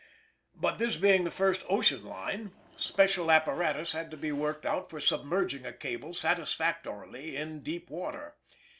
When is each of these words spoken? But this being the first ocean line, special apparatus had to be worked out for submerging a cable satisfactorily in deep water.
But 0.55 0.79
this 0.79 0.97
being 0.97 1.25
the 1.25 1.29
first 1.29 1.63
ocean 1.69 2.03
line, 2.03 2.53
special 2.75 3.29
apparatus 3.29 3.91
had 3.91 4.09
to 4.09 4.17
be 4.17 4.31
worked 4.31 4.65
out 4.65 4.89
for 4.89 4.99
submerging 4.99 5.63
a 5.63 5.71
cable 5.73 6.15
satisfactorily 6.15 7.35
in 7.37 7.61
deep 7.61 7.87
water. 7.91 8.33